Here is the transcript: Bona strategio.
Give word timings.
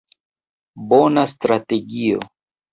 Bona 0.95 1.27
strategio. 1.35 2.27